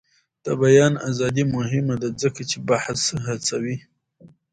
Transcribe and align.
د 0.45 0.47
بیان 0.61 0.93
ازادي 1.09 1.43
مهمه 1.55 1.95
ده 2.01 2.09
ځکه 2.21 2.41
چې 2.49 2.57
بحث 2.69 3.01
هڅوي. 3.27 3.77